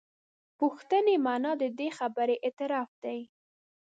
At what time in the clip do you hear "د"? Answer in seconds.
0.03-0.03, 1.61-1.63